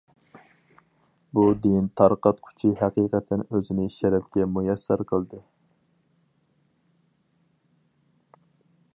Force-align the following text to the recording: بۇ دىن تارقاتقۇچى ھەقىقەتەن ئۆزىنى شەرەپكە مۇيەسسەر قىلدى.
بۇ 1.37 1.41
دىن 1.65 1.89
تارقاتقۇچى 1.99 2.71
ھەقىقەتەن 2.79 3.43
ئۆزىنى 3.53 3.85
شەرەپكە 3.97 4.47
مۇيەسسەر 4.53 5.05
قىلدى. 5.11 5.41